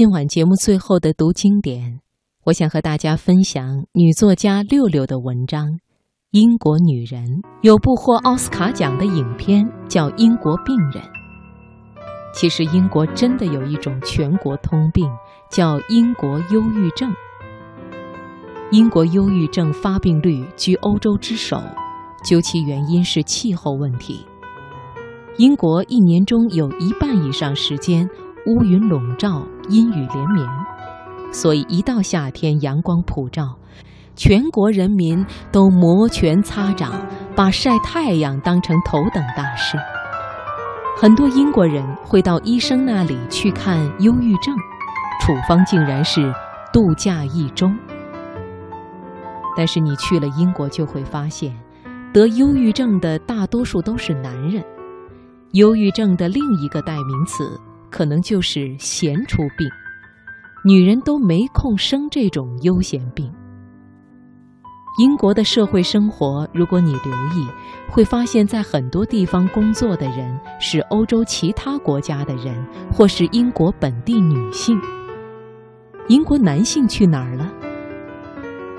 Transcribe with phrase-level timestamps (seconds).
[0.00, 2.00] 今晚节目最后的读经典，
[2.46, 5.66] 我想和大家分享女作家六六的文章
[6.30, 7.22] 《英国女人》。
[7.60, 11.02] 有部获奥斯卡奖的影片叫《英国病人》。
[12.32, 15.06] 其实，英国真的有一种全国通病，
[15.50, 17.12] 叫英国忧郁症。
[18.70, 21.62] 英国忧郁症发病率居欧洲之首，
[22.24, 24.24] 究其原因是气候问题。
[25.36, 28.08] 英国一年中有一半以上时间
[28.46, 30.48] 乌云笼罩、阴雨连绵，
[31.32, 33.56] 所以一到夏天阳光普照，
[34.16, 36.92] 全国人民都摩拳擦掌，
[37.36, 39.76] 把晒太阳当成头等大事。
[40.96, 44.56] 很多英国人会到医生那里去看忧郁症，
[45.20, 46.32] 处方竟然是
[46.72, 47.70] 度假一周。
[49.56, 51.54] 但是你去了英国就会发现，
[52.12, 54.64] 得忧郁症的大多数都是男人。
[55.52, 57.60] 忧郁症的另一个代名词
[57.90, 59.68] 可能就是闲出病，
[60.64, 63.30] 女人都没空生这种悠闲病。
[64.98, 67.46] 英国的社会生活，如果你留意，
[67.88, 72.54] 会发现在很多地方工作的人是欧洲其他国家的人，
[72.92, 74.78] 或是英国本地女性。
[76.08, 77.50] 英国男性去哪儿了？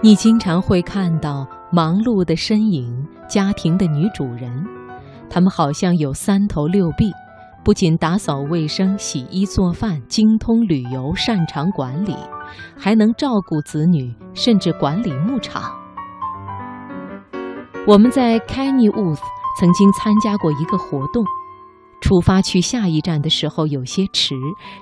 [0.00, 4.66] 你经常会看到忙碌的身影，家庭的女主人，
[5.28, 7.12] 他们好像有三头六臂，
[7.68, 12.16] 不仅打扫卫生、洗衣做饭，精通旅游，擅长管理，
[12.74, 15.78] 还能照顾子女，甚至管理牧场。
[17.86, 19.18] 我们在 Kennywood
[19.60, 21.22] 曾经参加过一个活动，
[22.00, 24.34] 出发去下一站的时候有些迟，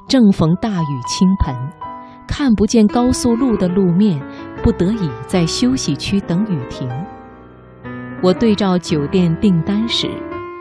[0.07, 1.57] 正逢大雨倾盆。
[2.29, 4.23] 看不见高速路的路面，
[4.63, 6.89] 不得已在休息区等雨停。
[8.23, 10.09] 我对照酒店订单时，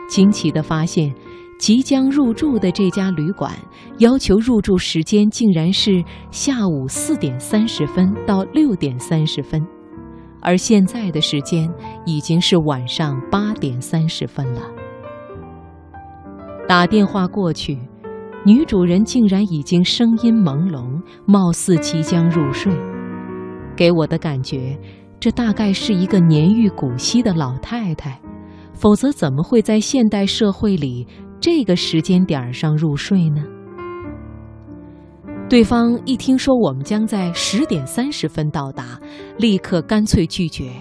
[0.08, 1.14] 惊奇地发现，
[1.58, 3.52] 即将入住的这家旅馆
[3.98, 9.66] 要求入住时间竟然是下午四点三十分到六点三十分，
[10.40, 11.72] 而现在的时间
[12.04, 14.60] 已经是晚上八点三十分了。
[16.68, 17.78] 打电话过去。
[18.44, 22.72] 女主人竟然已经声音朦胧，貌似即将入睡，
[23.74, 24.78] 给我的感觉，
[25.18, 28.20] 这大概是一个年逾古稀的老太太，
[28.72, 31.04] 否则怎么会在现代社会里
[31.48, 33.40] 这个时间点上入睡呢？
[35.48, 38.98] 对方一听说我们将在十点三十分到达，
[39.38, 40.72] 立刻干脆拒绝。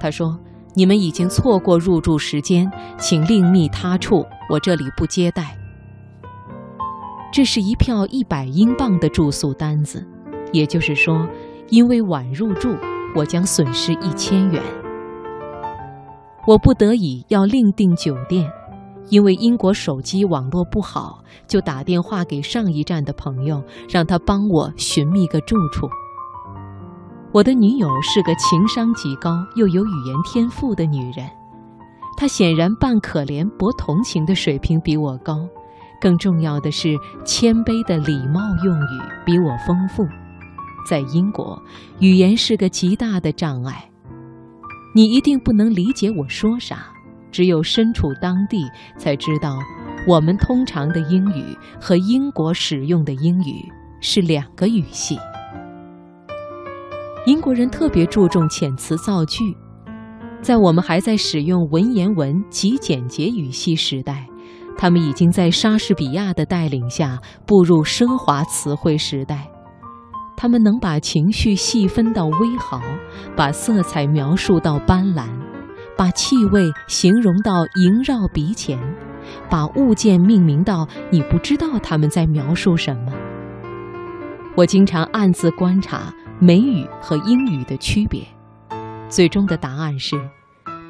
[0.00, 0.36] 他说
[0.74, 2.68] ：“你们已经错过入住时间，
[2.98, 5.56] 请另觅他处，我这里不接待。”
[7.32, 10.04] 这是一票一百英镑的住宿单子，
[10.52, 11.24] 也就是说，
[11.68, 12.76] 因为晚入住，
[13.14, 14.60] 我将损失一千元。
[16.48, 18.50] 我不得已要另订酒店，
[19.10, 25.88] 因为英国手机网络不好，就打电话给上一站的朋友，让他帮我寻觅个住处。
[27.32, 31.28] 我的女友是个情商极高又有语言天赋的女人，
[32.16, 35.46] 她显然半可怜博同情的水平比我高。
[36.00, 40.06] 更重要的是，谦卑的礼貌用语比我丰富。
[40.86, 41.60] 在英国，
[41.98, 43.90] 语言是个极大的障碍。
[44.94, 46.86] 你一定不能理解我说啥，
[47.34, 49.58] 只有身处当地才知道，
[50.06, 51.44] 我们通常的英语
[51.80, 55.18] 和英国使用的英语是两个语系。
[57.26, 59.56] 英国人特别注重遣词造句，
[60.40, 64.28] 在我们还在使用文言文及简洁语系时代。
[64.76, 69.50] 他们已经在莎士比亚的带领下步入奢华词汇时代。
[70.36, 72.80] 他们能把情绪细分到微毫，
[73.34, 75.26] 把色彩描述到斑斓，
[75.96, 78.78] 把气味形容到萦绕鼻前，
[79.48, 83.12] 把物件命名到你不知道他们在描述什么。
[84.56, 88.22] 我经常暗自观察美语和英语的区别，
[89.08, 90.16] 最终的答案是。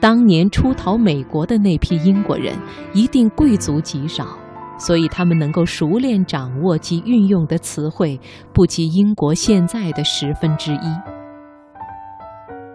[0.01, 2.55] 当年出逃美国的那批英国人，
[2.93, 4.37] 一定贵族极少，
[4.79, 8.21] 所以他们能够熟练掌握及运用的词汇，
[8.53, 11.14] 不及英国现在的十分之一。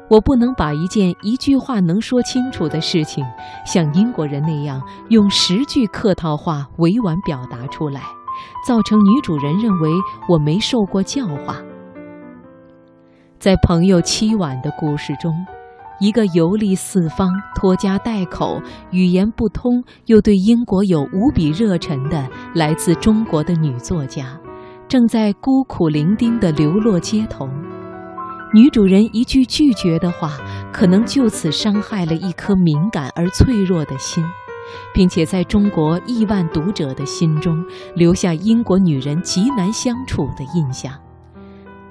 [0.10, 3.26] 我不能把一件一句话能说清楚的事情，
[3.66, 8.02] 像英国人那样用十句客套话委婉表达出来，
[8.68, 9.90] 造成女主人认为
[10.28, 11.58] 我没受过教化。
[13.38, 15.34] 在朋友凄婉的故事中。
[16.02, 24.40] 一个游历四方、拖家带口、语言不通又对英国有无比热忱的来自中国的女作家，
[24.88, 27.50] 正在孤苦伶仃地流落街头。
[28.51, 30.38] 女主人一句拒绝的话，
[30.74, 34.25] 可能就此伤害了一颗敏感而脆弱的心，
[34.92, 37.63] 并且在中国亿万读者的心中
[37.96, 40.92] 留下英国女人极难相处的印象。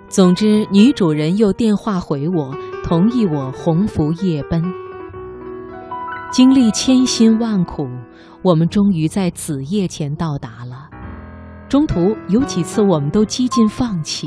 [0.08, 2.52] 总之，女主人又电话回我，
[2.82, 4.61] 同意我鸿福夜奔。
[6.32, 7.87] 经历千辛万苦，
[8.43, 10.88] 我们终于在子夜前到达了。
[11.69, 14.26] 中途有几次，我们都几近放弃。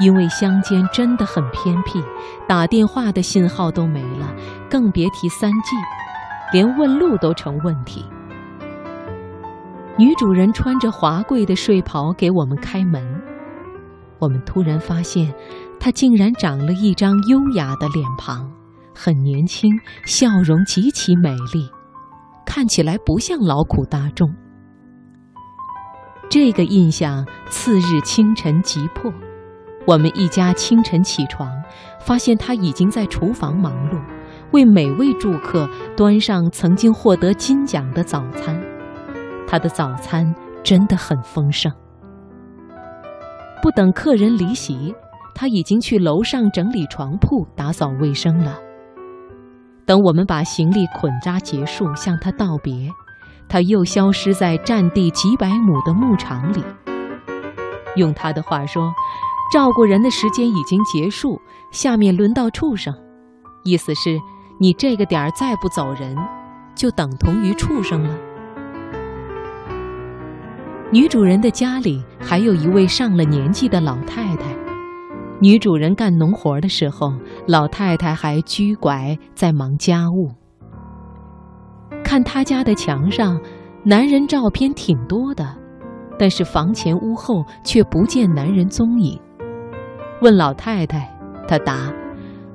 [0.00, 2.02] 因为乡间真的很偏僻，
[2.46, 4.32] 打电话的信号都没了，
[4.70, 5.76] 更别提三 G，
[6.52, 8.04] 连问路都成问题。
[9.96, 13.20] 女主人穿着华贵的睡袍给我们开门，
[14.20, 15.34] 我们突然发现，
[15.80, 18.48] 她竟然长了一张优雅的脸庞，
[18.94, 21.68] 很年轻，笑容极其美丽，
[22.46, 24.32] 看起来不像劳苦大众。
[26.30, 29.12] 这个印象次日清晨急迫。
[29.88, 31.50] 我们一家清晨起床，
[31.98, 33.98] 发现他已经在厨房忙碌，
[34.50, 38.60] 为每位住客端上曾经获得金奖的早餐。
[39.46, 40.30] 他的早餐
[40.62, 41.72] 真的很丰盛。
[43.62, 44.94] 不等客人离席，
[45.34, 48.58] 他已经去楼上整理床铺、打扫卫生了。
[49.86, 52.90] 等我们把行李捆扎结束，向他道别，
[53.48, 56.62] 他又消失在占地几百亩的牧场里。
[57.96, 58.92] 用他的话说。
[59.50, 61.40] 照顾人的时间已经结束，
[61.70, 62.94] 下面轮到畜生。
[63.64, 64.18] 意思是，
[64.60, 66.16] 你这个点儿再不走人，
[66.74, 68.14] 就等同于畜生了。
[70.90, 74.54] 女主人的家里还有一位上了年纪的老太太。
[75.40, 77.12] 女主人干农活的时候，
[77.46, 80.30] 老太太还居拐在忙家务。
[82.02, 83.40] 看她家的墙上，
[83.84, 85.56] 男人照片挺多的，
[86.18, 89.18] 但是房前屋后却不见男人踪影。
[90.20, 91.08] 问老太太，
[91.46, 91.92] 她答：“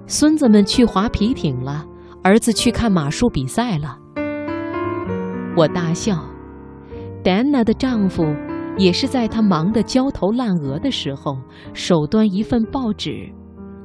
[0.05, 1.85] 孙子们去划皮艇了，
[2.21, 3.97] 儿子去看马术比赛了。”
[5.55, 6.23] 我大笑。
[7.23, 8.25] 丹娜的丈夫
[8.77, 11.37] 也是在她忙得焦头烂额的时候，
[11.73, 13.31] 手端一份报纸，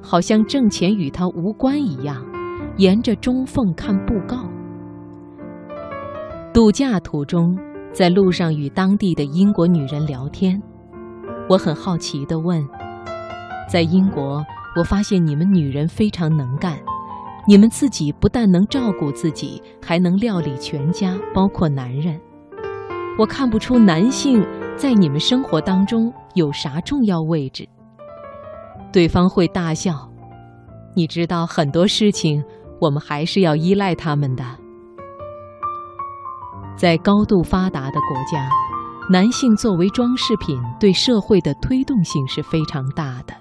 [0.03, 2.25] 好像挣钱与他无关一样，
[2.79, 4.39] 沿着中缝看布告。
[6.53, 7.57] 度假途中，
[7.93, 10.61] 在路上与当地的英国女人聊天，
[11.49, 12.67] 我很好奇地问。
[13.69, 14.43] 在英国，
[14.77, 16.79] 我发现你们女人非常能干，
[17.47, 22.19] 你们自己不但能照顾自己，还能料理全家，包括男人。
[23.19, 24.43] 我看不出男性
[24.75, 27.69] 在你们生活当中有啥重要位置。
[28.91, 30.09] 对方会大笑，
[30.95, 32.43] 你知道很多事情
[32.81, 34.45] 我们还是要依赖他们的。
[36.75, 38.49] 在高度发达的国家，
[39.11, 43.35] 男性作为装饰品对社会的推动性是非常大的。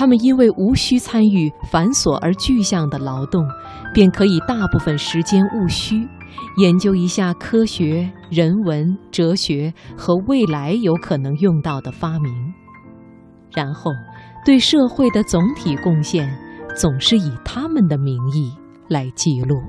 [0.00, 3.46] 他们因为无需参与繁琐而具象的劳动，
[3.92, 6.08] 便可以大部分时间务虚，
[6.56, 12.32] 研究一下科学、人文、哲学和未来有可能用到的发明，
[13.52, 13.90] 然后
[14.42, 16.34] 对社会的总体贡献
[16.74, 18.50] 总是以他们的名义
[18.88, 19.60] 来记录。